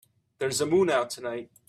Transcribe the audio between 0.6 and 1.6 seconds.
a moon out tonight.